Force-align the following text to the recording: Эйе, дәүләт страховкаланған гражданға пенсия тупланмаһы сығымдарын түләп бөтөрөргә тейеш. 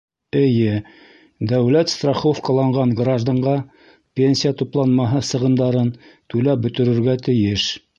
Эйе, 0.37 0.77
дәүләт 1.51 1.93
страховкаланған 1.95 2.95
гражданға 3.03 3.55
пенсия 4.21 4.57
тупланмаһы 4.63 5.25
сығымдарын 5.33 5.97
түләп 6.35 6.67
бөтөрөргә 6.69 7.21
тейеш. 7.27 7.73